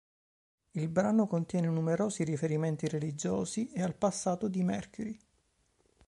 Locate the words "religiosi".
2.87-3.67